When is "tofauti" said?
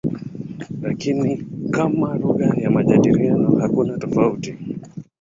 3.97-4.57